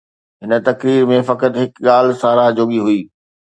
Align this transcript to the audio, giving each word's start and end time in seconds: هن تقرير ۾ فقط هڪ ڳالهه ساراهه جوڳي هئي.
هن 0.43 0.51
تقرير 0.69 1.03
۾ 1.11 1.19
فقط 1.29 1.61
هڪ 1.61 1.71
ڳالهه 1.89 2.19
ساراهه 2.25 2.57
جوڳي 2.59 2.79
هئي. 2.89 2.99